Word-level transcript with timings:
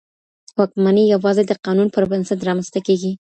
واکمني 0.57 1.03
يوازي 1.13 1.43
د 1.47 1.51
قانون 1.65 1.87
پر 1.95 2.03
بنسټ 2.11 2.39
رامنځته 2.47 2.79
کېږي. 2.87 3.11